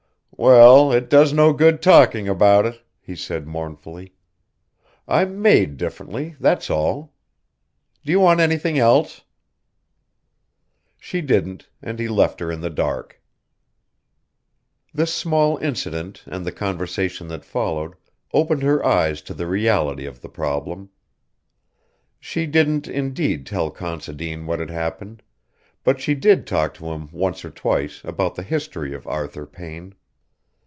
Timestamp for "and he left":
11.79-12.39